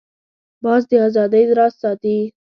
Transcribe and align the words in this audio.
باز 0.63 0.81
د 0.89 0.91
آزادۍ 1.07 1.43
راز 1.57 1.73
ساتي 1.81 2.17